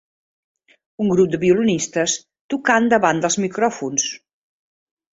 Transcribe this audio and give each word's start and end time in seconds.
Un 1.05 1.11
grup 1.11 1.35
de 1.35 1.41
violinistes 1.43 2.17
tocant 2.57 2.91
davant 2.97 3.25
dels 3.27 3.41
micròfons. 3.47 4.11